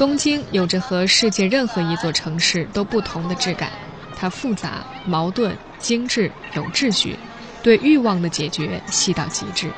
[0.00, 3.70] 东京有着和世界任何一座城市都不同的质感，
[4.16, 7.14] 它复杂、矛盾、精致、有秩序，
[7.62, 9.70] 对欲望的解决细到极致。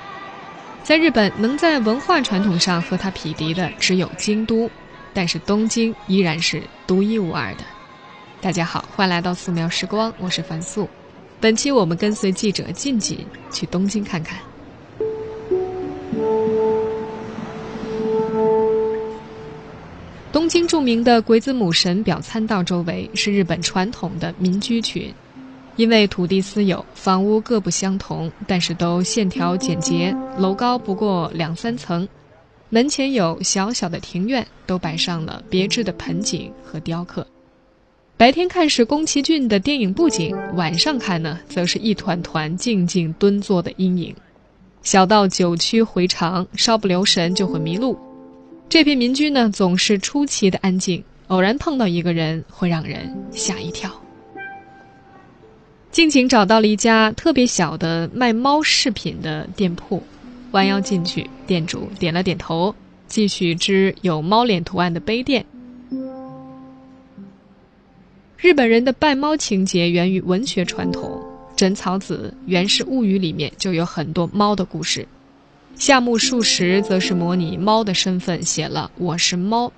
[0.84, 4.70] 在日本，能在文化传统上和它匹敌的只有京都，
[5.12, 7.64] 但是东京依然是独一无二的。
[8.40, 10.88] 大家好，欢迎来到素描时光，我是樊素。
[11.40, 14.38] 本期我们跟随记者晋锦去东京看看。
[20.32, 25.12] 东京著名的鬼子母神表参道周围是日本传统的民居群，
[25.76, 32.08] 因为土地私有，房屋各不相同，但是都线条简洁，楼高不过两三层，
[32.70, 37.26] 门前有小小的庭院，都摆上了别致的盆景和雕刻。
[38.16, 44.16] 白天看是宫崎骏的电影布景，晚上看呢，则是一团团静静蹲坐的阴影。
[44.82, 47.98] 小到九曲回肠，稍不留神就会迷路。
[48.72, 53.92] 这片民居呢，总是出奇的安静，偶然碰到一个人会让人吓一跳。
[55.90, 60.02] 静静找到了一家特别小的卖猫饰品的店铺，
[60.52, 62.74] 弯腰进去，店主点了点头，
[63.06, 65.44] 继续织有猫脸图案的杯垫。
[68.38, 71.22] 日本人的拜猫情节源于文学传统，
[71.54, 75.06] 《枕草子·源氏物语》里面就有很多猫的故事。
[75.76, 79.72] 夏目漱石则是模拟猫的身份写了“我是猫”。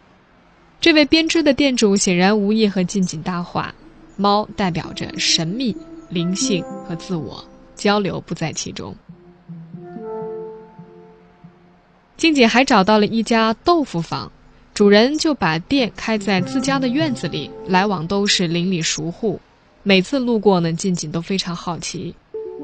[0.81, 3.75] 这位编织的店主显然无意和近景搭话。
[4.17, 5.77] 猫代表着神秘、
[6.09, 8.95] 灵性和自我，交流不在其中。
[12.17, 14.31] 静静还找到了一家豆腐坊，
[14.73, 19.41] 主人就把店开在自家的院子里，来往都是邻里熟户。
[19.83, 22.15] 每次路过呢，静静都非常好奇。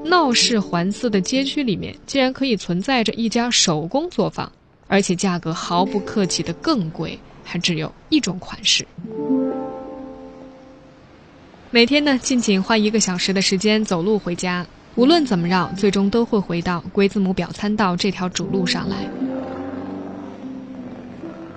[0.04, 4.50] 闹市环伺的街区里面，竟然可以存在着一家手工作坊，
[4.88, 8.86] 而且价格毫不客气的更贵，还只有一种款式。
[11.70, 14.66] 每天呢，静静花一个小时的时间走路回家，
[14.96, 18.96] 无论怎么绕，最终都会回到鬼子母表参道这条主路上来。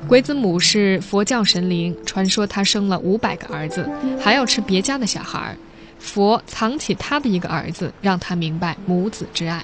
[0.07, 3.89] 鬼子母是佛教神灵，传说她生了五百个儿子，
[4.19, 5.57] 还要吃别家的小孩儿。
[6.03, 9.63] 佛藏起他的一个儿子，让他明白母子之爱。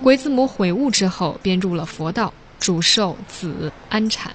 [0.00, 4.32] 鬼子母悔悟之后，便入了佛道，主寿子安产。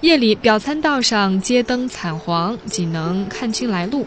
[0.00, 4.04] 夜里表参道上街灯惨黄，仅能看清来路。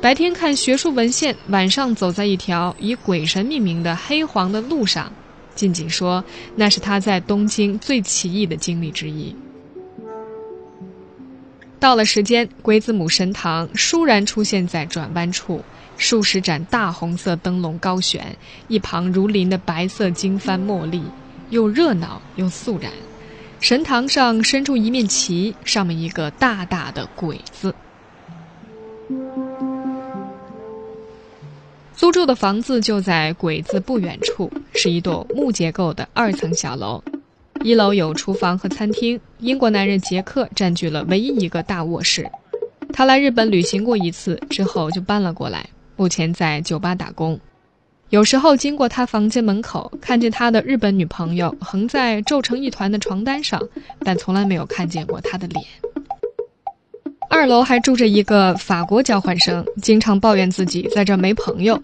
[0.00, 5.12] 白天看学术文献，晚上走在一条以鬼神命名的黑黄的路上。
[5.56, 6.24] 静静说，
[6.54, 9.34] 那是他在东京最奇异的经历之一。
[11.78, 15.62] 到了时间，鬼子母神堂倏然出现在转弯处，
[15.96, 21.02] 数十盏大红色灯笼高悬，一旁如林的白色经幡茉莉，
[21.50, 22.90] 又热闹又肃然。
[23.60, 27.74] 神堂上伸出一面旗，上面一个大大的“鬼”字。
[31.94, 37.02] 租住的房子就在“鬼”字不远处，是一栋木结构的二层小楼。
[37.62, 39.20] 一楼有厨房和餐厅。
[39.38, 42.28] 英国男人杰克占据了唯一一个大卧室。
[42.92, 45.68] 他来日本旅行过一次，之后就搬了过来。
[45.96, 47.38] 目前在酒吧打工。
[48.10, 53.60] 有时候经过他房间门口，看见他的日本女朋友横在皱成一团的床单上，
[54.00, 55.64] 但从来没有看见过他的脸。
[57.28, 61.82] 二楼还住着一个法国交换生，经常抱怨自己在这没朋友，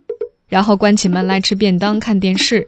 [0.49, 2.65] 然后关起门来吃便当、看电视。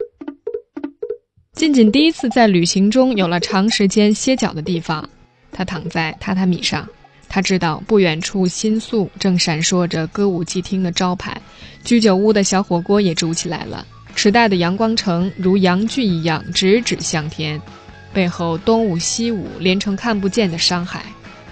[1.55, 5.07] 静静第一次在旅行中有了长时间歇脚的地方，
[5.53, 6.85] 他躺在榻榻米上。
[7.29, 11.41] 他知道不远处新宿正闪烁着歌舞伎厅的招牌，
[11.85, 13.87] 居酒屋的小火锅也煮起来了。
[14.15, 17.59] 池袋的阳光城如阳具一样直指向天，
[18.13, 21.05] 背后东舞西舞连成看不见的山海。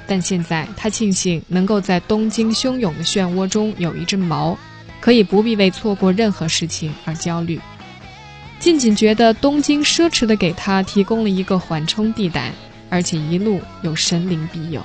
[0.05, 4.53] 但现在他庆幸能够在东京汹涌的漩涡中有一只锚，
[4.99, 7.57] 可以不必为错过任何事情而焦虑。
[8.63, 12.53] 静静觉得东京奢侈的给他提供了一个缓冲地带，
[12.89, 14.81] 而且一路有神灵庇佑。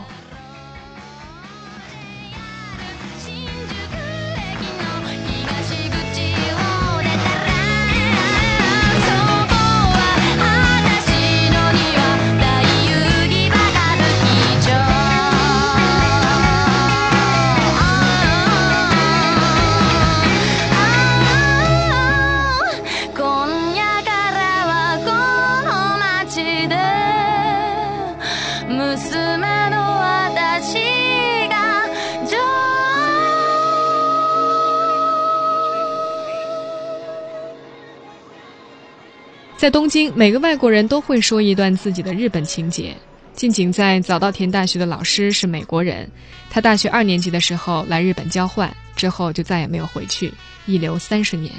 [39.69, 42.97] 在东京，每个外国人都会说一段自己的日本情节。
[43.35, 46.11] 近景在早稻田大学的老师是美国人，
[46.49, 50.32] 他大学二年级的时候来日本交换，之后就再也没有回去，
[50.65, 51.53] 一留三十年。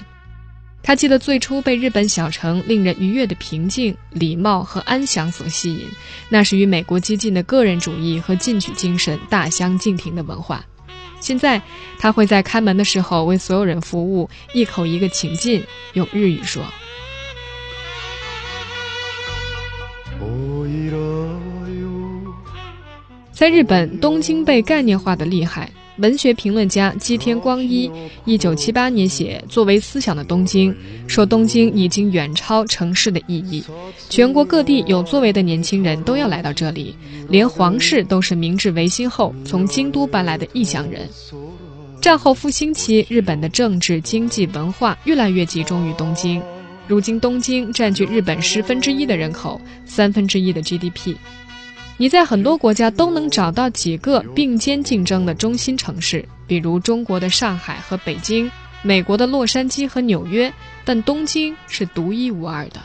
[0.82, 5.88] 他记得最初被日本小城令人愉悦的平静、礼貌和安详所吸引，
[6.30, 10.66] 那是与美国激进的个人主义和进取精神大相径庭的文化。
[11.20, 11.62] 现在，
[12.00, 15.64] 他会在开门的时候为所有人服务，一口一个请进，
[15.94, 16.64] 用日语说。
[23.39, 25.71] 在日本，东京被概念化的厉害。
[26.00, 27.89] 文学评论家基天光一，
[28.25, 30.74] 一九七八年写《作为思想的东京》，
[31.07, 33.63] 说东京已经远超城市的意义。
[34.09, 36.94] 全国各地有作为的年轻人都要来到这里，
[37.30, 41.07] 连皇室都是明治维新后从京都搬来的异乡人。
[42.01, 46.41] 战后复兴期，日本的政治、经济、文化越来越集中于东京。
[46.89, 51.15] 如今，东京占据日本十分之一的人口，三分之一的 GDP。
[52.01, 58.50] 你在很多国家都能找到几个并肩竞争的中心城市，比如中国的上海和北京，
[58.81, 60.50] 美国的洛杉矶和纽约，
[60.86, 62.80] 但东京是独一无二的。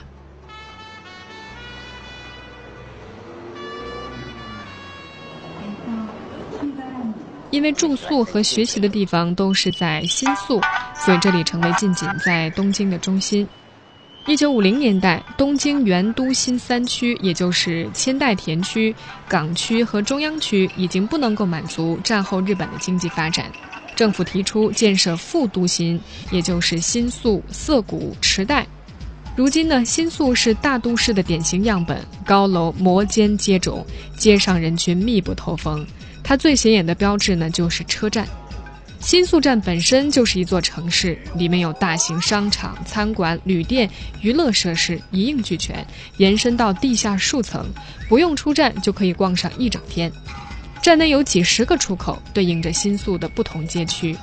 [7.50, 10.61] 因为住宿和学习的地方都是在新宿，
[10.96, 13.49] 所以这里成为近景在东京的中心。
[14.26, 18.94] 一九五零年代，东京原都新三区，也就是千代田区、
[19.29, 23.53] 港区和中央区，已经不能够满足战后日本的经济发展。
[23.94, 26.00] 政府提出建设副都心，
[26.31, 28.67] 也就是新宿、涩谷、池袋。
[29.37, 33.85] 如今呢，新宿是大都市的典型样本，高楼摩肩接踵，
[34.17, 35.87] 街上人群密不透风。
[36.23, 38.26] 它最显眼的标志呢，就是车站。
[39.04, 43.88] 新宿站本身就是一座城市，里面有大型商场、餐馆、旅店、
[44.22, 45.86] 娱乐设施一应俱全，
[46.16, 47.66] 延伸到地下数层，
[48.08, 50.10] 不用出站就可以逛上一整天。
[50.80, 54.16] 站内有几十个出口，对应着新宿的不同街区。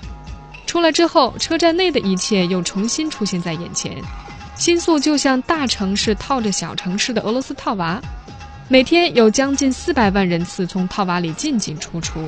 [0.65, 3.95] 出来之后，车站内的一切又重新出现在眼前。
[4.55, 8.01] 新宿就像大城市套着小城市的俄罗斯套娃，
[8.67, 12.27] 每天有将近四百万人次从套娃里进进出出。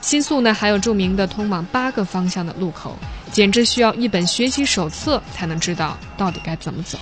[0.00, 2.98] 新宿呢，还有著名的通往八个方向的路口，
[3.30, 6.98] 简直需要一本学习手册才能知道到底该怎么走。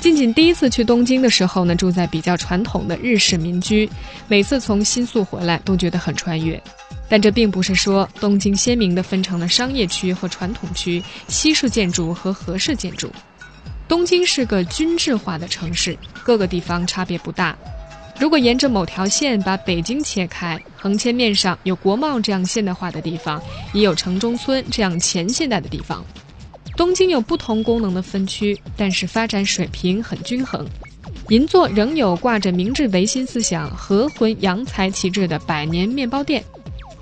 [0.00, 3.88] 近景第一次去东京的时候呢，住在比较传统的日式民居，
[4.28, 6.60] 每次从新宿回来都觉得很穿越。
[7.08, 13.10] 但这并不是说东京鲜明地分成了商业区和传统区、西式建筑和和式建筑。
[13.86, 17.56] 东京是个均质化的城市，各个地方差别不大。
[18.18, 23.42] 如果沿着某条线把北京切开，横切面上有国贸这样现代化的地方，
[23.72, 26.04] 也有城中村这样前现代的地方。
[26.76, 30.66] 东京有不同功能的分区，但是发展水平很均衡。
[31.28, 36.42] 银座仍有挂着明治维新思想、和魂洋才旗帜的百年面包店。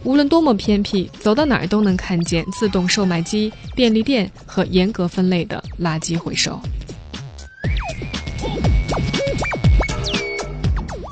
[0.05, 6.61] 无论多么偏僻，走到哪儿都能看见自动售卖机、便利店和严格分类的垃圾回收。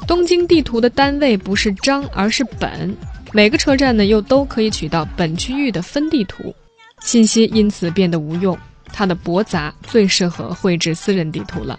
[0.06, 2.96] 东京地图的单位不是张，而是本。
[3.32, 6.52] 每个车站呢，又都可以取到本区域的分地图，
[7.00, 8.58] 信息因此变得无用。
[8.92, 11.78] 它的驳杂最适合绘制私人地图了。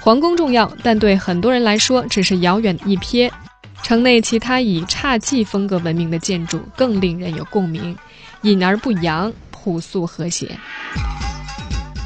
[0.00, 3.30] 皇宫重要，但对很多人来说只是遥远的一瞥。
[3.84, 7.94] 城内其他以侘寂风格闻名的建筑更令人有共鸣，
[8.40, 10.58] 隐而不扬，朴素和谐。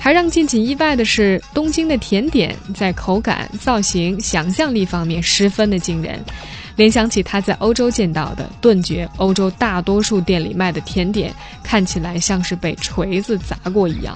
[0.01, 6.19] 还让近景意外的是，东京的甜点在口感、造型、想象力方面十分的惊人。
[6.75, 11.33] 联想起他在欧洲见到的，顿觉欧洲大多数店里卖的甜点
[11.63, 14.13] 看起来像是被锤子砸过一样。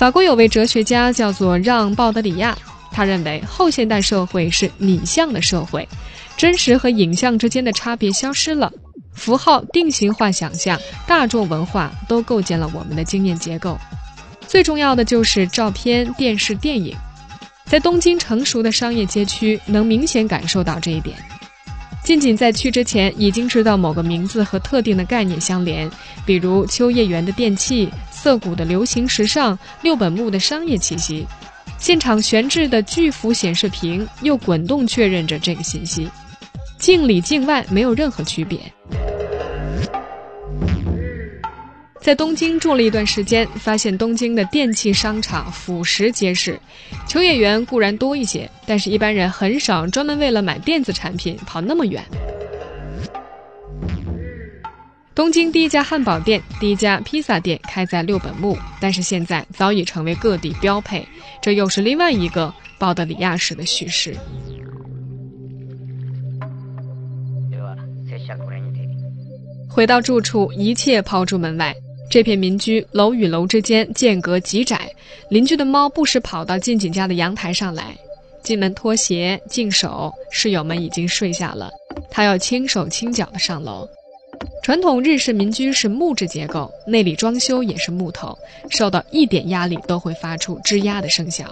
[0.00, 2.56] 法国有位哲学家叫做让·鲍德里亚，
[2.90, 5.86] 他认为后现代社会是拟像的社会，
[6.38, 8.72] 真实和影像之间的差别消失了，
[9.12, 13.76] 符号、定型化想象、大众文化都构建了我们的经验结构。
[14.48, 16.96] 最重要的就是照片、电视、电影，
[17.66, 21.14] 在东京成熟的商业街区能明显感受到这一点。
[22.02, 25.88] 近景在去之前已经知道某个名字和特定的概念相连，
[26.24, 27.86] 比如秋叶原的电器。
[28.22, 31.26] 涩谷的流行时尚，六本木的商业气息，
[31.78, 36.06] 现场悬置的巨幅显示屏又滚动确认着这个信息，
[36.78, 38.60] 境里境外没有任何区别。
[42.02, 46.60] 在东京住了一段时间，发现东京的电器商场俯拾皆是，
[47.08, 52.04] 秋叶原固然多一些，但是一般人很少专门为了买电子产品跑那么远。
[55.20, 61.06] 东京第一家汉堡店、第一家披萨店开在六本木，但是现在早已成为各地标配。
[61.42, 64.16] 这又是另外一个鲍德里亚式的叙事。
[69.68, 71.76] 回到住处，一切抛诸门外。
[72.10, 74.90] 这片民居楼与楼之间间隔极窄，
[75.28, 77.94] 邻居的猫不时跑到静静家的阳台上来。
[78.42, 81.70] 进门脱鞋、净手，室友们已经睡下了。
[82.10, 83.86] 他要轻手轻脚地上楼。
[84.62, 88.38] 传统日式民居是木质结构，内里装修也是木头，
[88.68, 91.50] 受到一点压力都会发出吱呀的声响。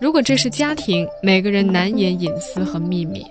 [0.00, 3.24] 如果这是家庭，每个人难掩隐私和秘密。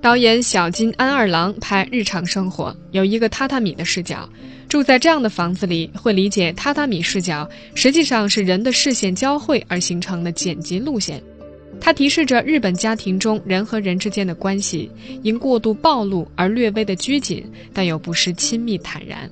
[0.00, 4.28] 导演小金安二郎拍日常生活，有一个榻榻米的视角。
[4.66, 11.22] 住在这样的房子里，会理解榻榻米视角实际上是人的视线交汇而形成的剪辑路线。
[11.80, 14.90] 它提示着日本家庭中人和人之间的关系
[15.22, 19.30] 因过度暴露而略微的拘谨，但又不失亲密坦然。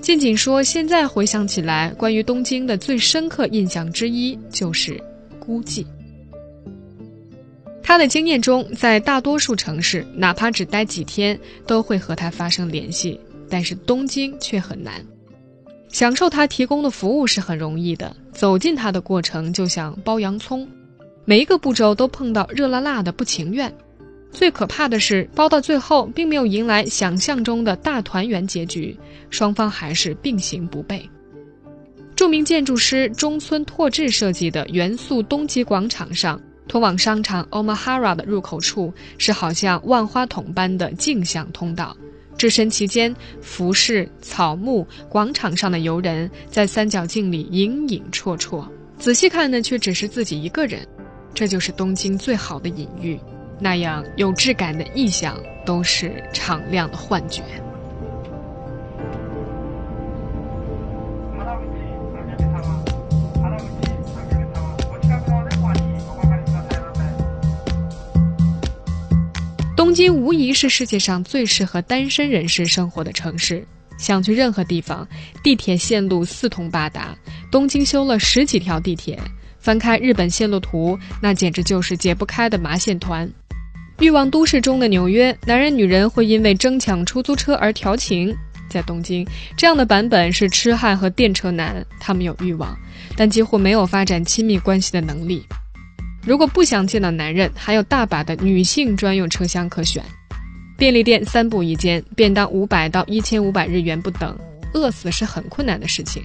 [0.00, 4.98] 静静说：“现在回想起来，关于东京的最深刻印象之一就是
[5.38, 5.84] 孤寂。
[7.82, 15.04] 他的经验中，在大多数城市，哪怕只待几天，都会和他发生联系，但是东京却很难。”
[15.92, 20.66] 享受他提供的服务是很容易的，走进他的过程就像剥洋葱，
[21.24, 23.72] 每一个步骤都碰到热辣辣的不情愿。
[24.30, 28.96] 最可怕的是，包到最后并没有迎来想象中的大团圆结局，
[29.30, 31.02] 双方还是并行不悖。
[32.14, 41.96] 著名建筑师中村拓志设计的元素东极广场上，通往商场 Omahara 的入口处是好像万花筒般的镜像通道。
[42.40, 48.64] 置身其间，服饰、草木、广场上的游人，在三角镜里影影绰绰。
[48.98, 50.80] 仔细看呢，却只是自己一个人。
[51.34, 53.20] 这就是东京最好的隐喻，
[53.58, 57.42] 那样有质感的意象，都是敞亮的幻觉。
[69.90, 73.66] 东京无疑是世界上最适合单身人士生活的城市。
[73.98, 75.04] 想去任何地方，
[75.42, 77.12] 地铁线路四通八达。
[77.50, 79.20] 东京修了十几条地铁，
[79.58, 83.28] 翻开日本线路图，那简直就是解不开的麻线团。
[83.98, 88.32] 欲望都市中的纽约，男人女人会因为争抢出租车而调情。
[88.68, 92.78] 在东京，这样的版本是痴汉和电车男，他们有欲望，
[93.16, 95.44] 但几乎没有发展亲密关系的能力。
[96.22, 100.04] 如果不想见到男人，还有大把的女性专用车厢可选。
[100.76, 104.38] 便利店三步一间，便当五百到一千五百日元不等，
[104.72, 106.22] 饿死是很困难的事情。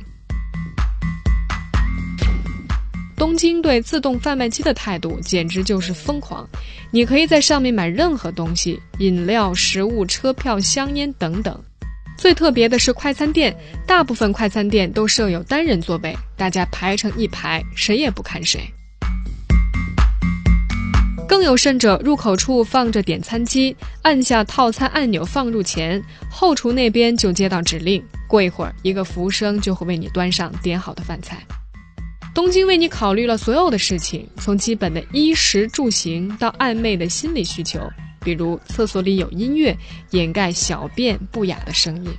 [3.18, 6.48] 东京对自动贩卖机的态度简直就是疯狂，
[6.92, 11.58] 你可以在上面买任何东西，饮料、食物、车票、香烟等等。
[12.18, 13.56] 最特别的是快餐店，
[13.88, 18.62] 大部分快餐店都设有单人座位，大家排成一排，谁也不看谁。
[21.36, 26.02] 更有甚者，入口处放着点餐机，按下套餐按钮放入前，
[26.32, 31.46] 后厨那边就接到指令，过一会儿，一个服务生就会为你端上点好的饭菜。
[32.34, 37.82] 东京为你考虑了所有的事情，从基本的衣食住行到暧昧的心理需求，
[38.22, 39.78] 比如厕所里有音乐，
[40.12, 42.12] 掩盖小便不雅的声音。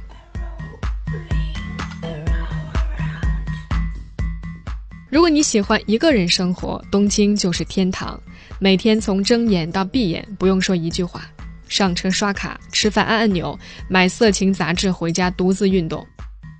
[5.08, 8.20] 如果你喜欢一个人生活，东京就是天堂。
[8.58, 11.28] 每天从睁眼到闭眼，不用说一句话，
[11.68, 13.58] 上车刷卡，吃饭按按钮，
[13.88, 16.06] 买色情杂志回家独自运动。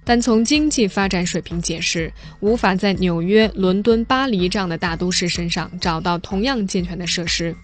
[0.05, 7.57] 但从经济发展水平解释，无法在纽约、伦敦、巴黎这样的大都市身上找到同样健全的设施。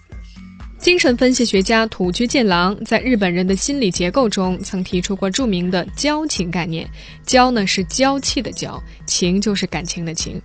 [0.79, 6.89] 精神分析学家土居健郎在日本人的心理结构中曾提出过著名的“交情”概念
[7.23, 10.41] ，“交”呢是娇气的“娇”，“情”就是感情的“情”，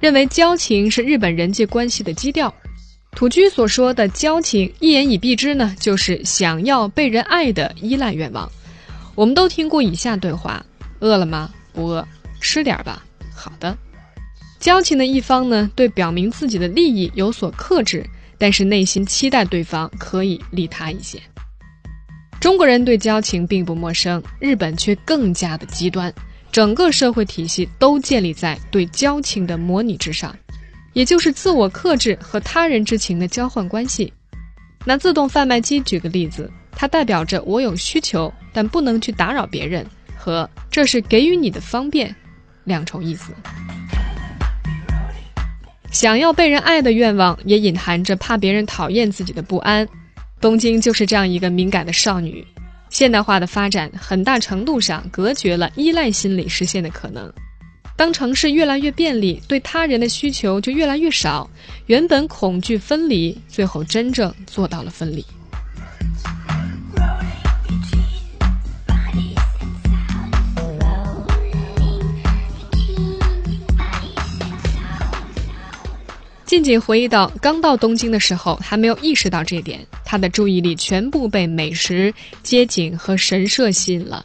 [0.00, 2.54] 认为交情是日本人际关系的基调。
[3.14, 8.50] 土居所说的交情，一言以蔽之呢，就是想要被人爱的依赖愿望。
[9.14, 10.64] 我们都听过以下对话：
[11.00, 11.50] 饿了吗？
[11.72, 12.04] 不饿，
[12.40, 13.04] 吃点吧。
[13.34, 13.76] 好的。
[14.58, 18.04] 交情的一方呢，对表明自己的利益有所克制，
[18.38, 21.20] 但是内心期待对方可以利他一些。
[22.40, 26.12] 中国人对交情并不陌生，日本却更加的极端，
[26.50, 30.34] 整个社会体系都建立在对交情的模拟之上。
[30.92, 34.12] 也就是自我克制和他人之情的交换关系。
[34.84, 42.14] 拿自动贩卖机举个例子，它代表着我有需求，但不能去打扰别人，和这是给予你的方便，
[42.64, 43.32] 两重意思。
[45.92, 49.86] 想要被人爱的愿望，也隐含着怕别人讨厌自己的不安。
[50.40, 52.44] 东京就是这样一个敏感的少女，
[52.90, 57.32] 现代化的发展很大程度上隔绝了依赖心理实现的可能。
[57.96, 61.48] 当城市越来越便利，对他人的需求就越来越少，
[61.86, 65.24] 原本恐惧分离，最后真正做到了分离。
[76.44, 79.86] 静静回忆到，刚到东京的时候，还没有意识到这点。
[80.04, 84.22] 他的注意力全部被美食、街景和神社吸引了，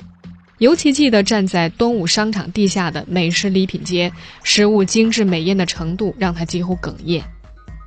[0.60, 4.12] 尤其记得站在东武商场地下的美食礼品街，
[4.44, 7.24] 食物精致美艳的程度让他几乎哽咽。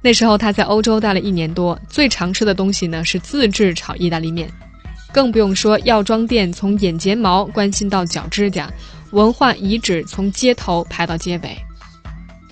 [0.03, 4.49] 那时候他在欧洲待了一年多，最常吃的东西呢是自制炒意大利面，
[5.13, 8.73] 更不用说药妆店从眼睫毛关心到脚指甲，
[9.11, 11.57] 文化遗址从街头排到街尾。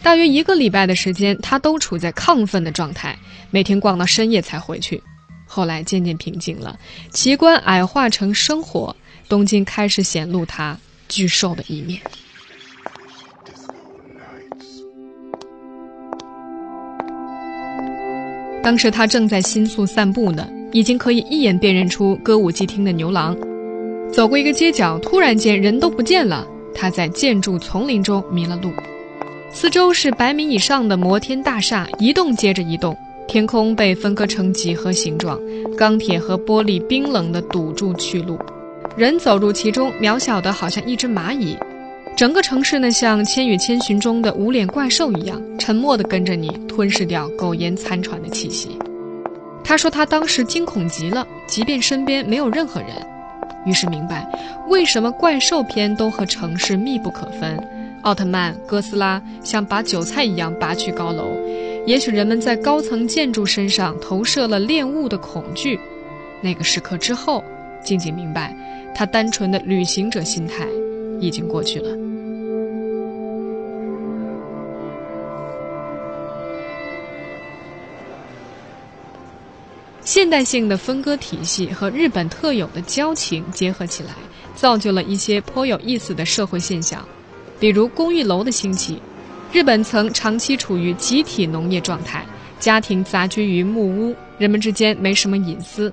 [0.02, 3.16] 大约一个礼拜的时间，他都处在亢奋的状态，
[3.50, 5.02] 每天逛到深夜才回去。
[5.46, 6.78] 后来渐渐平静了，
[7.10, 8.94] 奇观矮化成生活，
[9.28, 10.76] 东京开始显露他
[11.08, 12.00] 巨兽的一面。
[18.62, 23.36] 当时他正在新宿散步呢，已经可以一眼辨认出歌舞伎町的牛郎。
[24.12, 28.70] 走过一个街角，突然间人都不见了，他在建筑丛林中迷了路。
[29.50, 32.94] 四周是百米以上的摩天大厦，一栋接着一栋，
[33.26, 35.38] 天空被分割成几何形状，
[35.76, 38.38] 钢铁和玻璃冰冷地堵住去路，
[38.96, 41.56] 人走入其中，渺小的好像一只蚂蚁。
[42.16, 48.76] 整个城市呢，像《千与千寻》中的无脸怪兽一样，沉默地跟着你，吞噬掉苟延残喘的气息。
[49.62, 52.90] 他说他当时惊恐极了，即便身边没有任何人，
[53.64, 54.26] 于是明白
[54.68, 57.56] 为什么怪兽片都和城市密不可分。
[58.02, 61.36] 奥特曼、哥斯拉像拔韭菜一样拔去高楼，
[61.86, 65.78] 也许人们在高层建筑身上投射了恋物的恐惧。
[66.40, 67.44] 那个时刻之后，
[67.84, 68.56] 静静明白，
[68.98, 70.66] 他单纯的旅行者心态
[71.20, 71.96] 已经过去了。
[80.02, 84.10] 现代性的分割体系和日本特有的交情结合起来，
[84.56, 87.06] 造就了一些颇有意思的社会现象。
[87.60, 89.00] 比如公寓楼的兴起，
[89.52, 92.26] 日本曾长期处于集体农业状态，
[92.58, 95.92] 家庭杂居于木屋，人们之间没什么隐私。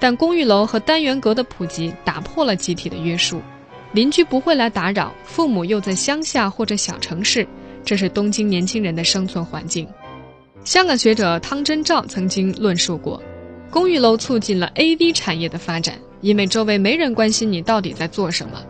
[0.00, 3.40] 但公寓楼和单元阁的普及打破了集体的约束，
[3.92, 7.46] 邻居不会来打扰，父母又在乡下或者小城市，
[7.84, 9.88] 这是东京年轻人的生存环境。
[10.64, 13.22] 香港学者汤真照曾经论述过，
[13.70, 18.62] 公寓楼促进了 AV 产业的发展，因为周围没人关心你到底在做什么。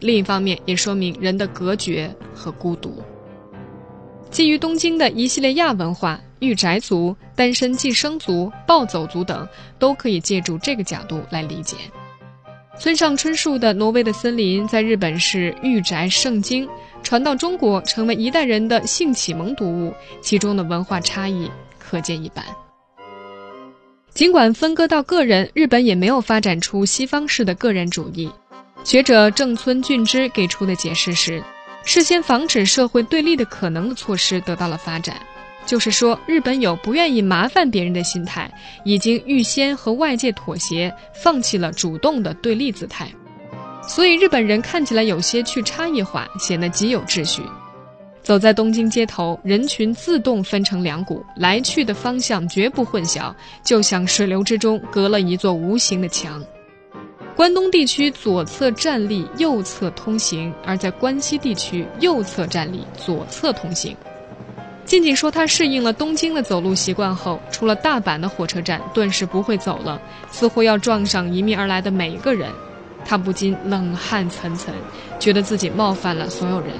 [0.00, 3.00] 另一方面，也说明人的隔绝和孤独。
[4.30, 11.76] 基于东京的一系列亚文化，御宅族、单身寄生族、暴走族等，都可以借助这个角度来理解。
[12.78, 16.68] 村上春树的《挪威的森林》在日本是御宅圣经，
[17.04, 22.44] 传到中国成为一代人的性启蒙读物，其中的文化差异可见一斑。
[24.12, 28.30] 尽管分割到个人，日本也没有发展出西方式的个人主义。
[28.82, 31.42] 学者正村俊之给出的解释是，
[31.84, 35.16] 事先防止社会对立的可能的措施得到了发展，
[35.66, 38.52] 就是说，日本有不愿意麻烦别人的心态，
[38.84, 43.08] 已经预先和外界妥协，放弃了主动的对立姿态，
[43.88, 47.42] 所以日本人看起来有些去差异化，显得极有秩序。
[48.22, 56.42] 走在东京街头，人群自动分成两股，来去的方向绝不混淆，就像水流之中隔了一座无形的墙。
[57.36, 63.94] 关东地区左侧站立，右侧通行；而在关西地区，右侧站立，左侧通行。
[64.84, 72.50] 静静说，他适应了东京的走路习惯后，出了大阪的火车站，顿时不会走了，似乎要撞上迎面而来的每一个人。
[73.06, 74.68] 他不禁冷汗涔涔，
[75.18, 76.70] 觉得自己冒犯了所有人。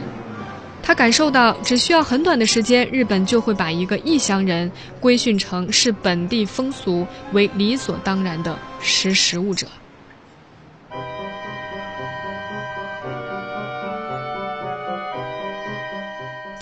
[0.82, 9.66] 他感受到，只需要很短的时间，日本就会把一个异乡人规训成视本地风俗为理所当然的识时务者。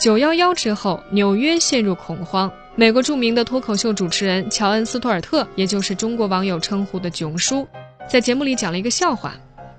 [0.02, 2.50] 九幺幺之后，纽约陷入恐慌。
[2.74, 7.64] 美国著名的脱口秀主持人乔恩·斯图尔特，也就是中国网友称呼的“囧叔”，
[8.10, 9.34] 在节目里讲了一个笑话。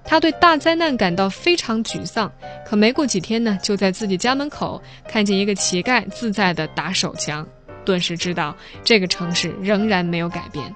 [0.05, 2.31] 他对大灾难感到非常沮丧，
[2.65, 7.45] 可没过几天呢，就在自己家门口看见一个乞丐自在地打手枪，
[7.83, 10.73] 顿时知道这个城市仍然没有改变。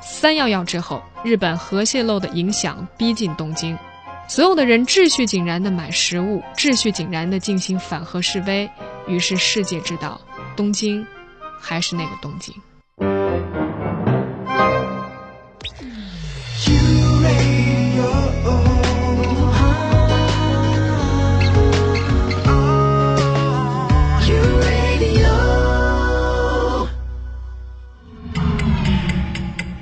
[0.00, 3.76] 三幺幺之后，日本核泄漏的影响逼近东京。
[4.32, 8.66] 所有的人秩序井然的买食物秩序井然的进行反核示威
[9.06, 10.18] 于是世界知道
[10.56, 11.06] 东京
[11.60, 12.54] 还是那个东京。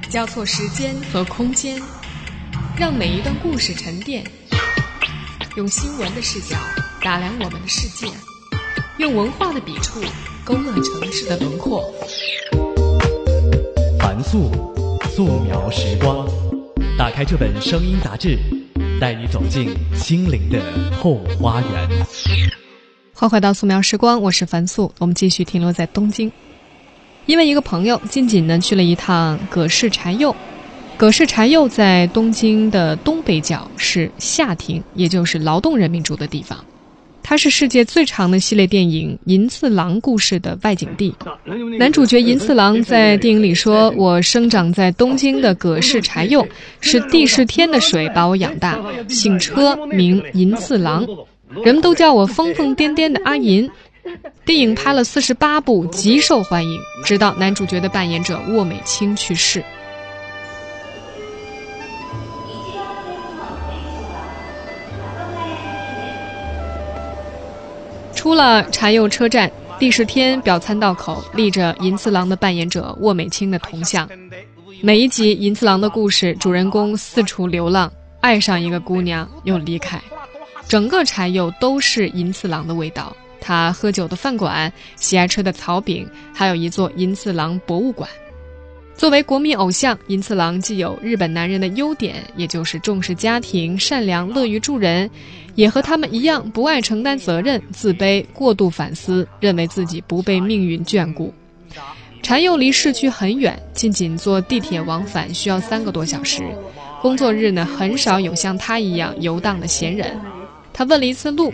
[0.09, 1.81] 交错时间和空间
[2.77, 4.25] 让每一段故事沉淀
[5.57, 6.57] 用新闻的视角
[7.03, 8.07] 打量我们的世界，
[8.99, 10.01] 用文化的笔触
[10.45, 11.93] 勾勒城市的轮廓。
[13.99, 14.53] 凡素，
[15.11, 16.29] 素描时光。
[16.97, 18.39] 打开这本声音杂志，
[19.01, 20.61] 带你走进心灵的
[20.97, 21.89] 后花园。
[23.13, 24.93] 欢迎回到素描时光，我是凡素。
[24.99, 26.31] 我们继续停留在东京，
[27.27, 30.35] 因为一个朋友，近景呢去了一趟葛饰柴又。
[31.01, 36.63] 葛饰柴又在东京的东北角，是下町，也就是劳动人民住的地方。
[37.23, 41.15] 它是世界最长的系列电影《银次郎》故事的外景地。
[41.79, 46.47] 男主角银次郎在电影里说：“我生长在东京的葛饰柴又，
[46.83, 51.07] 是地势天的水把我养大，姓车名银次郎，
[51.65, 53.67] 人们都叫我疯疯癫癫的阿银。”
[54.45, 59.65] 电影拍了四十八部，极受欢迎，直到男主角的扮演者渥美清去世。
[68.31, 74.09] 出了柴又车站，第十天表参道口立着银次郎的扮演者渥美清的铜像。
[74.81, 80.01] 每一集银次郎的故事，主人公四处流浪，爱上一个姑娘又离开，
[80.69, 83.17] 整个柴又都是银次郎的味道。
[83.41, 88.09] 他喝酒的饭馆，喜爱吃的草饼，还有一座银次郎博物馆。
[89.01, 95.11] 作为国民偶像，银次郎既有日本男人的优点，也就是重视家庭、善良、乐于助人，
[95.55, 101.33] 也和他们一样不爱承担责任、自卑、过度反思，认为自己不被命运眷顾。
[102.21, 106.45] 禅又离市区很远，仅仅坐地铁往返需要三个多小时。
[107.01, 110.15] 工作日呢，很少有像他一样游荡的闲人。
[110.75, 111.51] 他问了一次路，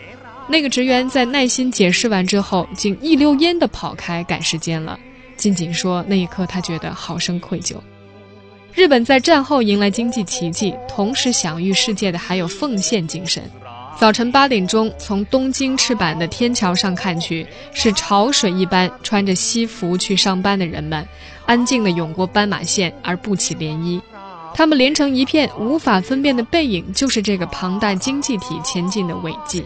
[0.49, 4.99] 那个职员在耐心解释完之后，竟一溜烟地跑开赶时间了。
[5.47, 7.77] 金井说：“那一刻，他觉得好生愧疚。
[8.75, 13.41] 日本在战后迎来经济奇迹，同时享誉世界的还有奉献精神。
[13.97, 21.07] 早晨八点钟，从东京赤坂的天桥上看去，是潮水一般穿着西服去上班的人们，
[21.47, 24.01] 安静地涌过斑马线而不起涟漪。
[24.53, 29.65] 他们连成一片，无法分辨的背影，就是这个庞大经济体前进的轨迹。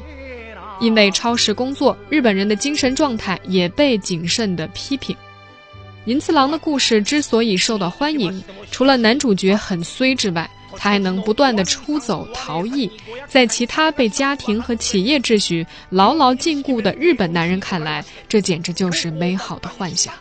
[0.78, 5.16] 因为超时工作，日本人的精神状态也被谨慎地批评。”
[6.06, 12.90] 银次郎的故事之所以受到欢迎，除了男主角很衰之外，他还能不断的出走逃逸，
[13.28, 20.14] 在其他被家庭和企业秩序牢牢禁锢的日本男人看来，这简直就是美好的幻想。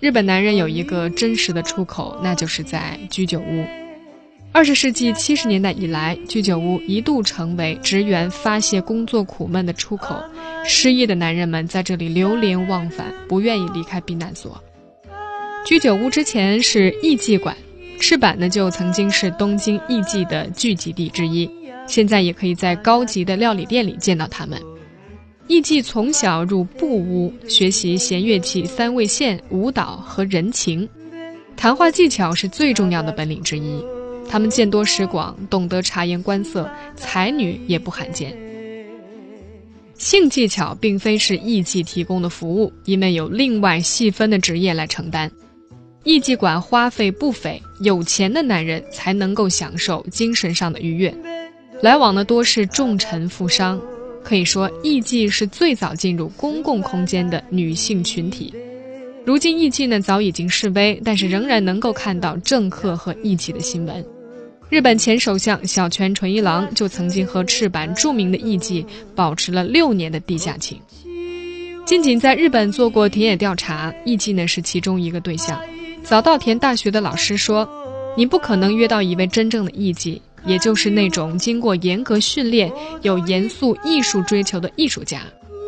[0.00, 3.81] 日本男人有一个真实的出口，那就是在居酒屋。
[4.54, 10.22] 二十世纪七十年代以来，居酒屋一度成为职员发泄工作苦闷的出口。
[10.64, 14.62] 失意的男人们在这里流连忘返，不愿意离开避难所。
[15.64, 17.56] 居酒屋之前是艺妓馆，
[17.98, 21.50] 赤坂呢就曾经是东京艺妓的聚集地之一。
[21.86, 24.60] 现在也可以在高级的料理店里见到他们。
[25.48, 30.86] 艺妓从小入布屋，学习弦乐器、三味线、舞蹈和人情，
[31.56, 33.82] 谈话技巧是最重要的本领之一。
[34.32, 36.66] 他们见多识广，懂得察言观色，
[36.96, 38.34] 才女也不罕见。
[39.98, 45.30] 性技巧并非是艺妓提供的服务，因为有另外细分的职业来承担。
[46.04, 51.14] 艺妓馆花费不菲，有钱的男人才能够享受精神上的愉悦。
[51.82, 53.78] 来往的多是重臣富商，
[54.24, 58.50] 可以说艺妓是最早进入公共空间的女性群体。
[59.26, 64.02] 如今艺妓呢早已经式微，但是仍然能够看到政客和艺妓的新闻。
[64.72, 68.82] 日本前首相小泉纯一郎就曾经和赤坂著名的艺妓
[69.14, 70.80] 保持了六年的地下情。
[71.84, 75.60] 金井在日本做过田野调查，艺妓呢是其中一个对象。
[76.02, 77.68] 早稻田大学的老师说
[78.16, 85.20] ：“你不可能约到一位真正的艺妓，也就是那种经过严格训练、有严肃艺术追求的艺术家。”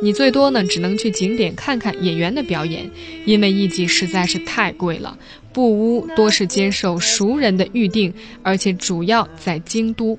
[0.04, 2.90] 你最多呢，只能去景点看看演员的表演，
[3.24, 5.16] 因为艺伎实在是太贵了，
[5.50, 8.12] 布屋多是接受熟人的预定，
[8.42, 10.18] 而且主要在京都。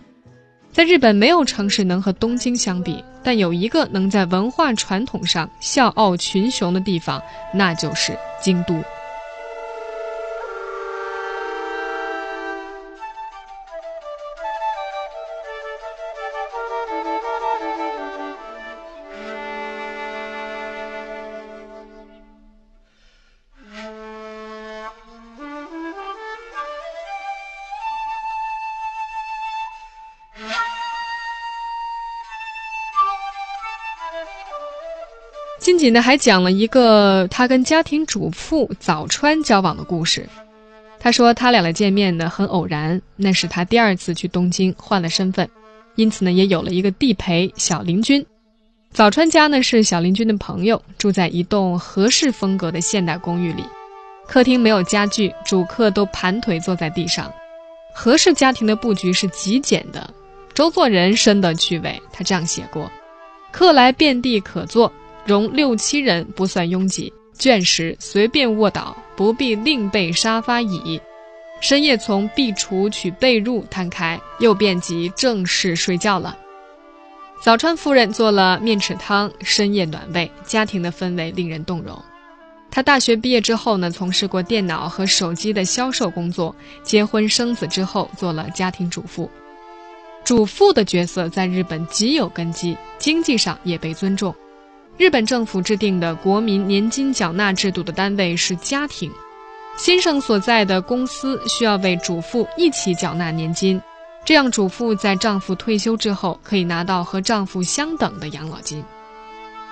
[0.72, 7.22] 在日本，没有城市能和东京相比，但有一个能在文化传统上笑傲群雄的地方，
[7.54, 8.74] 那就是京都。
[35.86, 40.28] 近景呢，还讲了一个他跟家庭主妇早川交往的故事。
[40.98, 45.48] 他说他俩的见面呢很偶然，那是他第二次去东京换了身份，
[45.94, 48.26] 因此呢也有了一个地陪小林君。
[48.94, 53.64] 早川家呢是小林君的朋友，住在一栋和式风格的现代公寓里，
[54.26, 57.32] 客厅没有家具，主客都盘腿坐在地上。
[57.94, 60.12] 和式家庭的布局是极简的，
[60.56, 62.90] 周作人深得趣味，他这样写过：
[63.52, 64.92] 客来遍地可坐。
[65.26, 71.02] 容六七人不算拥挤，倦时随便卧倒，不必另备沙发椅。
[71.62, 76.38] 深夜从壁橱取被褥摊开，又便即正式睡觉了。
[77.42, 82.00] 早川夫人做了面豉汤，深夜暖胃，家庭的氛围令人动容。
[82.70, 86.56] 她大学毕业之后呢，从事过电脑和手机的销售工作。
[86.84, 89.30] 结婚生子之后，做了家庭主妇。
[90.24, 94.36] 主妇的角色在日本极有根基，经济上也被尊重。
[94.98, 99.12] 日本政府制定的国民年金缴纳制度的单位是家庭，
[99.76, 103.82] 先生所在的公司需要为主妇一起缴纳年金，
[104.24, 108.82] 这样主妇在丈夫退休之后可以拿到和丈夫相等的养老金。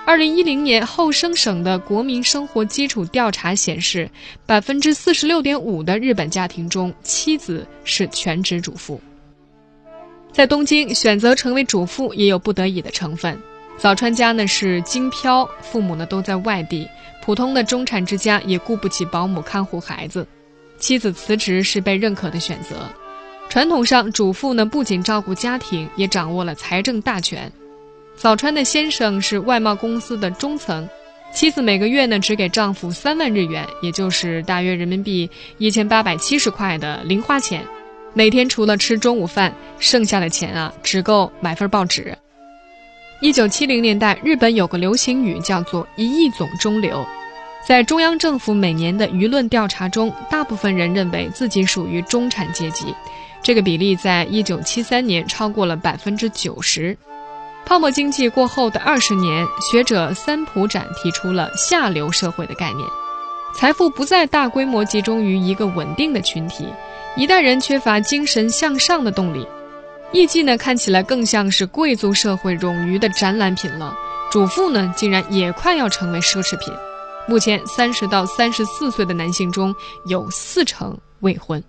[0.04, 4.10] 二零一零年后生省的国民生活基础调查显示，
[4.44, 9.00] 百分之四十六点五的日本家庭中，妻子是全职主妇。
[10.30, 13.40] 在东京选择成为主妇也有不得已的成分。
[13.76, 16.88] 早川家呢是京漂，父母呢都在外地，
[17.22, 20.26] 普通的中产之家也雇不起保姆看护孩子，
[20.78, 22.76] 妻子辞职是被认可的选择。
[23.50, 27.50] 传统上，主妇呢不仅照顾家庭，也掌握了财政大权。
[28.16, 30.88] 早川的先生是外贸公司的中层，
[31.32, 37.62] 妻子每个月呢只给丈夫三万日元，也就是大约人民币一千八百七十块的零花钱，
[38.14, 42.16] 每天除了吃中午饭，剩下的钱啊只够买份报纸。
[43.24, 47.02] 一九七零年代，日本有个流行语叫做“一亿总中流”。
[47.66, 52.94] 在中央政府每年的舆论调查中，大部分人认为自己属于中产阶级，
[53.42, 56.94] 这个比例在一九七三年超过了百分之九十。
[57.64, 62.86] 泡沫经济过后的二十年，学者三浦展提出了下流社会的概念：
[63.56, 66.68] 财富不再大规模集中于一个稳定的群体，
[67.16, 69.48] 一代人缺乏精神向上的动力。
[70.14, 73.92] 艺妓呢，看起来更像是贵族社会冗余的展览品了。
[74.30, 76.72] 主妇呢，竟然也快要成为奢侈品。
[77.26, 79.74] 目前，三十到三十四岁的男性中
[80.06, 81.60] 有四成未婚。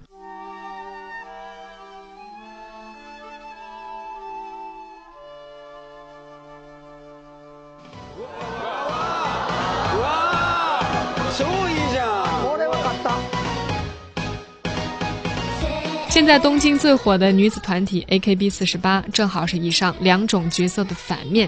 [16.26, 21.48] 在东京最火的女子团体 AKB 四十八，正好是以上两种角色的反面，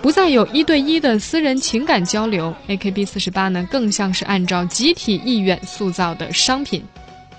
[0.00, 2.54] 不再有一对一的私人情感交流。
[2.68, 6.82] AKB 四十八呢，更像是按照集体意愿塑造的商品。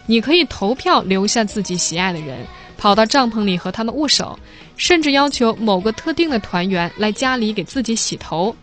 [0.06, 2.46] 你可以投票留下自己喜爱的人，
[2.78, 4.38] 跑到帐篷里和他们握手，
[4.76, 8.56] 甚至要求某个特定的团员来家里给自己洗头。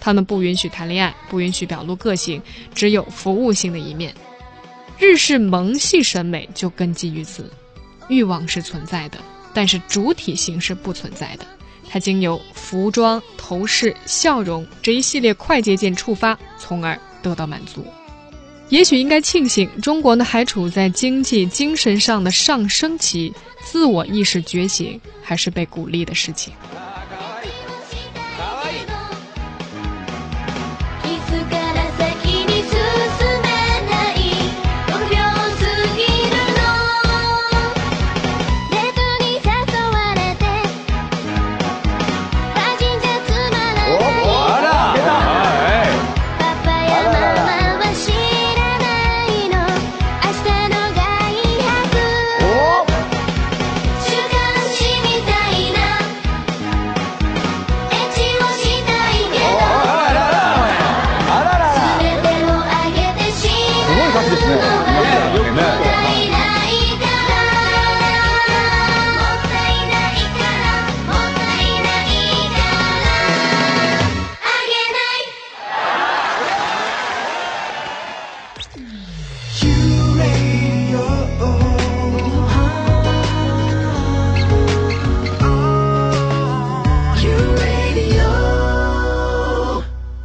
[0.00, 2.40] 他们不允许谈恋爱，不允许表露个性，
[2.74, 4.14] 只有服务性的一面。
[4.98, 7.50] 日式萌系审美就根基于此，
[8.08, 9.18] 欲望是存在的，
[9.54, 11.46] 但是主体性是不存在的。
[11.88, 17.86] 它经由服装、头饰、笑容这一系列快捷键触发，从而得到满足。
[18.68, 23.32] 也许应该庆幸，中国呢还处在经济、精神上的上升期，
[23.64, 26.52] 自我意识觉醒还是被鼓励的事情。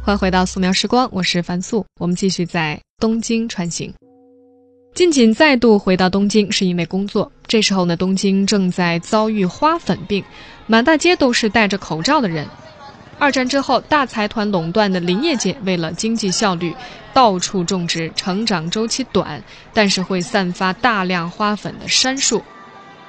[0.06, 1.82] 欢迎回到素描时光，我是樊素。
[1.98, 3.90] 我们继续在东京穿行。
[4.94, 7.32] 近锦再度回到东京是因为工作。
[7.46, 10.22] 这时候呢，东京正在遭遇花粉病，
[10.66, 12.46] 满大街都是戴着口罩的人。
[13.18, 16.74] 二战之后，大财团垄断的林业界为了经济效率，
[17.14, 22.44] 到处种植成长周期短但是会散发大量花粉的杉树。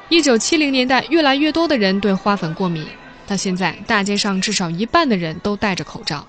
[0.07, 2.87] 一九七零年代，越来越多的人对花粉过敏，
[3.27, 6.25] 到现在，大街上至少一半的人都戴着口罩。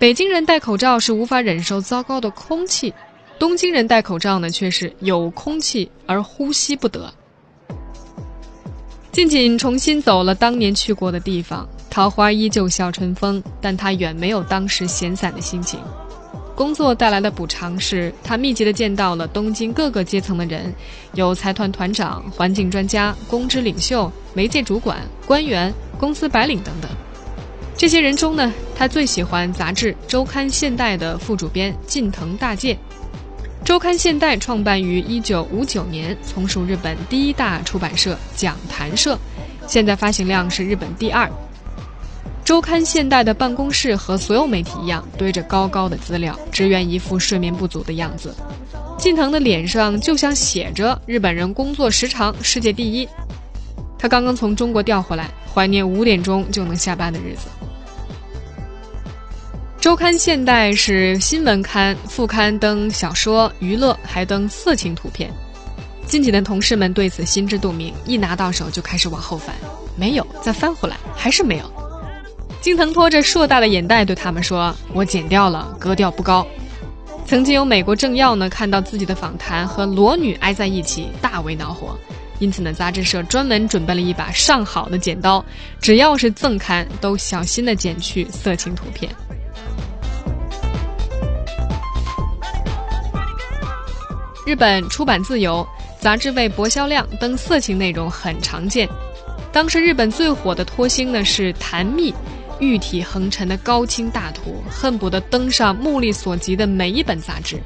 [0.00, 2.94] 北京人戴口罩是无法忍受糟糕的空气，
[3.38, 7.12] 东京人戴口罩呢却是有空气而呼吸不得。
[9.12, 15.78] 静静重新走了当年去过的地方，桃花依旧笑春风，但他远没有当时闲散的心情。
[16.54, 20.74] 工作带来的补偿是他密集的见到了东京各个阶层的人，
[21.12, 26.90] 有财团团长、环境专家、公知领袖、媒介主管、官员、公司白领等等。
[27.80, 32.74] 这些人中呢，他最喜欢杂志《周刊现代》的副主编近藤大介。
[33.64, 39.18] 《周刊现代》创办于1959年，从属日本第一大出版社讲谈社，
[39.66, 41.26] 现在发行量是日本第二。
[42.44, 48.34] 《周刊现代》的办公室和所有媒体一样，堆着高高的资料，职员一副睡眠不足的样子。
[48.98, 53.08] 近藤的脸上就像写着“日本人工作时长世界第一”。
[53.98, 57.48] 他刚刚从中国调回来，怀念五点钟就能下班的日子。
[59.80, 65.32] 周刊现代是新闻刊，副刊登小说、娱乐，还登色情图片。
[66.06, 69.56] 近几的同事们对此心知肚明，一拿到手就开始往后翻，
[69.96, 71.64] 没有，再翻回来，还是没有。
[72.60, 76.46] 金藤拖着硕大的眼袋对他们说：“我剪掉了，格调不高。”
[77.24, 81.98] 曾经有美国政要呢，看到自己的访谈和裸女挨在一起，大为恼火。
[82.38, 85.42] 因此呢，杂志社专门准备了一把上好的剪刀，
[85.80, 89.10] 只要是赠刊，都小心的剪去色情图片。
[94.50, 95.64] 日本出版自由，
[96.00, 98.88] 杂志为博销量登色情内容很常见。
[99.52, 102.12] 当时日本最火的脱星呢是谭蜜，
[102.58, 107.60] 玉体横陈的高清大图，恨不得登上目力所及的每一本杂志。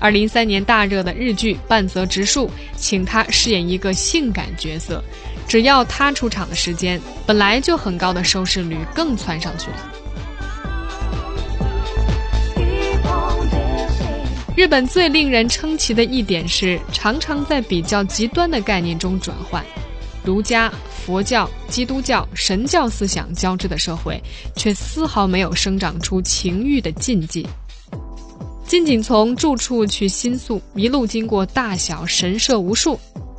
[0.00, 5.04] 二零三年大热的日剧《半泽直树》，请他饰演一个性感角色，
[5.46, 9.92] 只要他出场的时间，本来就很高的收视率更窜上去了。
[14.58, 19.64] 日本最令人称奇的一点是，常常在比较极端的概念中转换，
[20.24, 24.20] 儒家、佛教、基督教、神教思想交织的社会，
[24.56, 27.46] 却丝毫没有生长出情欲的禁忌。
[28.66, 32.98] 仅仅从住处去新宿，一路经过大小神社无数，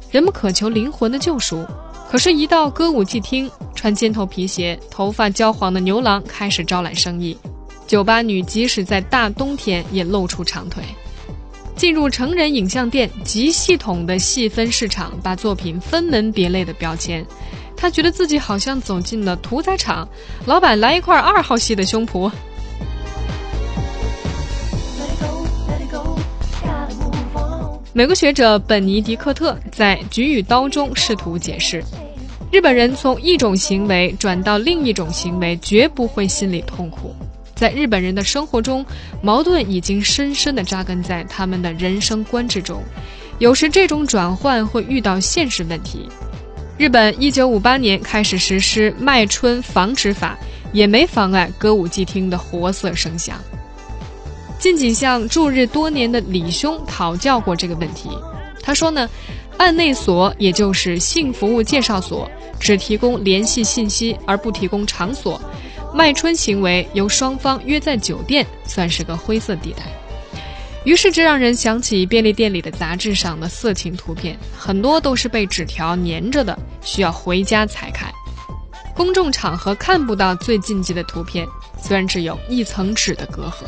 [0.10, 1.66] 人们渴求灵魂的救赎。
[2.10, 7.38] 可是，一到歌舞伎厅，穿尖头皮鞋、头发焦黄的牛郎开始招揽生意，
[7.86, 10.82] 酒吧女即使在大冬天也露出长腿。
[11.80, 17.26] 进入成人影像店，极系统的细分市场，把作品分门别类的标签。
[17.74, 20.06] 他觉得自己好像走进了屠宰场，
[20.46, 22.30] 老板来一块二号系的胸脯。
[27.94, 31.82] 美国学者本尼迪克特在《菊与刀》中试图解释，
[32.52, 37.16] 日本人从一种行为转到另一种行为，绝不会心里痛苦。
[37.60, 38.86] 在日本人的生活中，
[39.22, 42.82] 矛盾已经深深地扎根在他们的人生观之中。
[43.38, 46.08] 有时这种转换会遇到现实问题。
[46.78, 50.38] 日本1958年开始实施卖春防止法，
[50.72, 53.38] 也没妨碍歌舞伎厅的活色生香。
[54.58, 58.10] 近景向驻日多年的李兄讨教过这个问题。
[58.64, 59.10] 他说呢，
[59.58, 65.42] 案内所也就是性服务介绍所，只提供联系信息而不提供场所。
[65.94, 69.84] 卖春行为由双方约在酒店，算是个灰色地带。
[70.86, 78.12] 于是这让人想起便利店里的杂志上的色情图片，很多都是被纸条粘着的，需要回家才看。
[78.96, 81.46] 公众场合看不到最禁忌的图片，
[81.82, 83.66] 虽然只有一层纸的隔阂。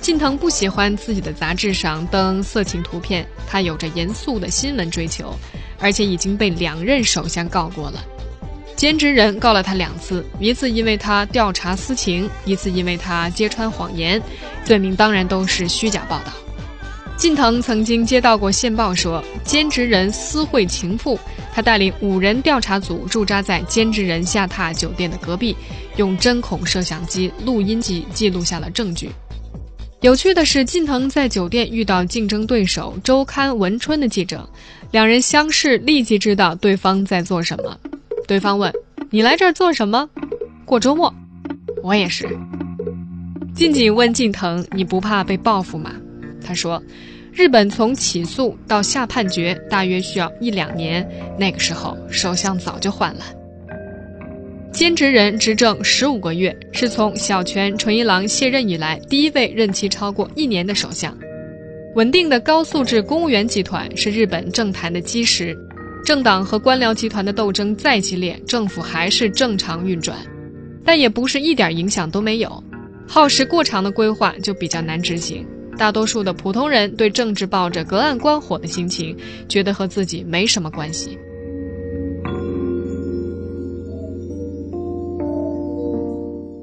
[0.00, 5.34] 近藤不喜欢自己的杂志上登色情图片，他有着严肃的新闻追求。
[5.78, 8.04] 而且已经被两任首相告过了，
[8.76, 14.20] 兼职人告了他两次，一次因为他调查私情，一次因为他揭穿谎言，
[14.64, 16.32] 罪名当然都是虚假报道。
[17.16, 21.18] 近藤曾经接到过线报说，兼职人私会情妇，
[21.52, 25.56] 他带领五人调查组驻扎在兼职人下榻酒店的隔壁，
[25.96, 29.10] 用针孔摄像机、录音机记录下了证据。
[30.00, 34.48] 有趣的是，近藤在酒店遇到竞争对手周刊文春的记者，
[34.90, 37.78] 两人相视，立即知道对方在做什么。
[38.26, 38.72] 对方问
[39.10, 40.08] ：“你来这儿做什么？
[40.64, 41.12] 过周末。
[41.82, 42.26] 我也是。
[43.54, 45.92] 近景问近藤：“你不怕被报复吗？”
[46.42, 46.82] 他说
[47.32, 51.06] ：“日本从起诉到下判决大约需要一两年，
[51.38, 53.20] 那个时候首相早就换了。”
[54.72, 61.14] 菅直人执政十五个月，是从小泉纯一郎卸任以来第一位任期超过一年的首相。
[61.98, 65.58] 稳定的高素质公务员集团是日本政坛的基石，
[66.04, 70.16] 政党和官僚集团的斗争再激烈，政府还是正常运转。
[70.84, 72.62] 但也不是一点影响都没有，
[73.04, 75.44] 耗时过长的规划就比较难执行。
[75.76, 79.16] 大多数的普通人对政治抱着隔岸观火的心情，
[79.48, 81.18] 觉得和自己没什么关系。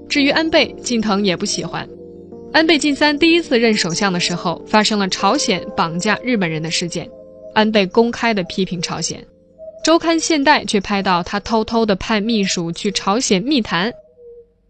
[0.07, 1.86] 至于安倍晋藤也不喜欢。
[2.55, 7.05] 安倍晋三第一次任首相的时候，发生了朝鲜绑架日本人的事件，
[7.53, 9.21] 安倍公开的批评朝鲜，
[9.83, 13.93] 周刊现代却拍到他偷偷的派秘书去朝鲜密谈。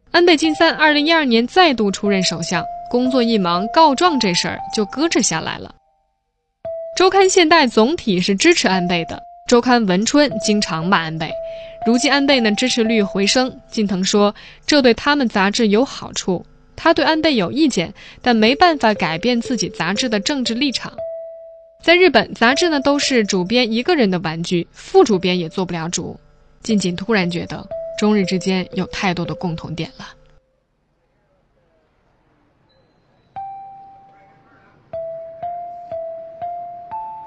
[0.09, 5.71] 安倍晋三二零一二年再度出任首相，工作一忙，告状这事儿就搁置下来了。
[6.97, 11.29] 周刊现代总体是支持安倍的，周刊文春经常骂安倍。
[11.85, 14.33] 如今安倍呢支持率回升，近藤说
[14.65, 16.43] 这对他们杂志有好处。
[16.75, 20.93] 他对安倍有意见，但没办法改变自己杂志的政治立场。
[21.81, 26.19] 在日本，杂志呢都是主编一个人的玩具，副主编也做不了主。
[26.61, 27.67] 近景突然觉得
[27.97, 30.07] 中日之间有太多的共同点了。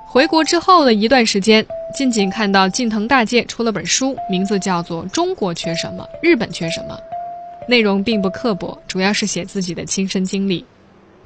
[0.06, 1.66] 回国之后的一段时间。
[1.94, 6.94] 近景看到近藤大介出了本书，名字叫做《中国缺什么，日本缺什么》，
[7.68, 10.64] 内容并不刻薄，主要是写自己的亲身经历。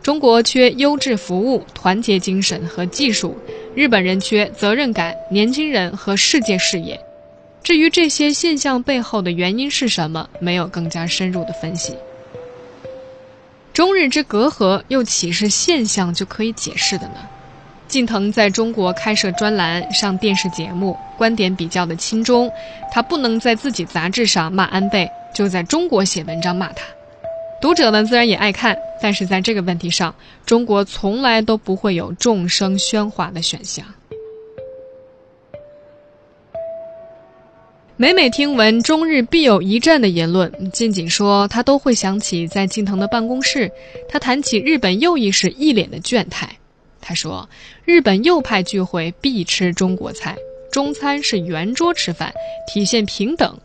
[0.02, 3.36] 中国缺优质服务、团结精神和技术，
[3.74, 7.00] 日本人缺责任感、年轻人和世界视野。
[7.62, 11.94] 至于这些现象背后的原因是什么，没有更加深入的分析。
[13.72, 17.20] 中日之隔阂又岂是现象就可以解释的呢？
[17.86, 22.50] 近藤在中国开设专栏、上电视节目，观点比较的亲中。
[22.90, 26.84] 他不能在自己杂志上骂安倍，就在中国写文章骂他。
[27.60, 30.14] 读者呢自然也爱看，但是在这个问题上，
[30.44, 33.84] 中国从来都不会有众声喧哗的选项。
[37.96, 43.70] 每每听闻中日必有一战的言论，近景说他都会想起在近藤的办公室，
[44.08, 46.48] 他谈起日本右翼时一脸的倦态。
[47.00, 47.48] 他说
[47.84, 50.36] ：“日本右派聚会必吃中国菜，
[50.72, 52.32] 中餐是圆桌吃饭，
[52.66, 53.56] 体现平等。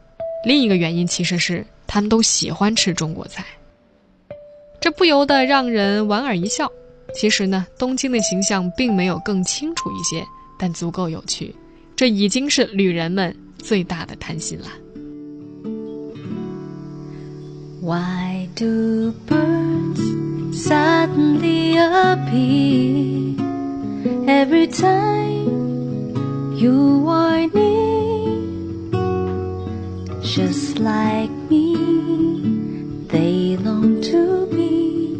[0.43, 3.45] 另一个原因其实是他们都喜欢吃中国菜。”
[4.79, 6.71] 这不由得让人莞尔一笑。
[7.13, 10.23] 其实呢，东京的形象并没有更清楚一些，
[10.59, 11.55] 但足够有趣。
[11.95, 14.67] 这已经是旅人们最大的贪心了。
[17.81, 20.17] Why do birds?
[20.57, 23.35] suddenly appear
[24.27, 26.13] every time
[26.57, 27.76] you are near.
[30.37, 31.73] Just like me,
[33.07, 35.17] they long to be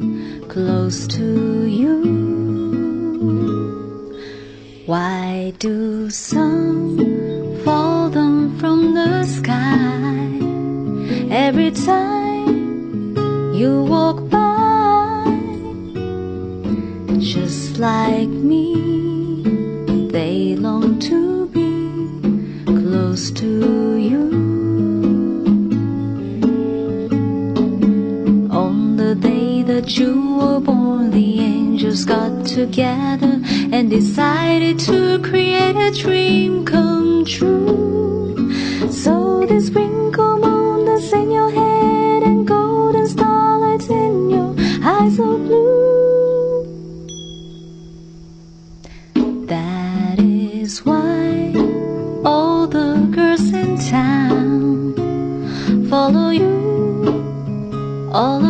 [0.48, 1.98] close to you.
[4.86, 7.00] Why do some
[7.66, 10.38] fall down from the sky
[11.34, 13.18] every time
[13.56, 14.46] you walk by?
[17.18, 18.76] just like me.
[20.12, 23.77] They long to be close to you.
[29.96, 33.40] You were born, the angels got together
[33.72, 38.52] and decided to create a dream come true.
[38.92, 45.46] So this wrinkle moon that's in your head and golden starlights in your eyes of
[45.46, 46.66] blue.
[49.48, 51.54] That is why
[52.26, 54.96] all the girls in town
[55.90, 56.58] follow you
[58.12, 58.47] all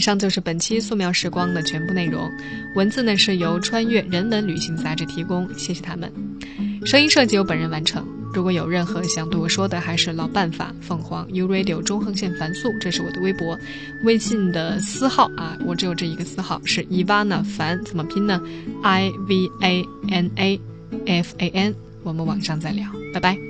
[0.00, 2.26] 以上就是本期素描时光的全部内容。
[2.74, 6.10] 文字呢是由穿越人文旅行杂志提供，谢谢他们。
[6.86, 8.02] 声音设计由本人完成。
[8.32, 13.58] 如果有任何想对我说的，还是老办法，凤凰 U Radio 中横线凡素，这是我的微博，
[14.02, 18.40] 微信的私号啊，我只有这一个私号，是 Ivana 凡，怎么拼呢
[18.82, 20.58] ？I V A N A
[21.04, 21.74] F A N。
[22.04, 23.49] 我们网上再聊，拜拜。